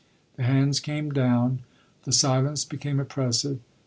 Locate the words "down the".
1.11-2.11